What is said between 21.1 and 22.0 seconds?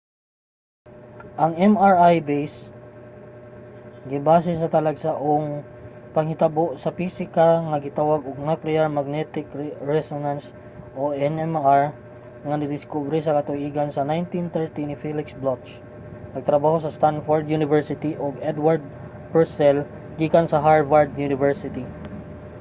university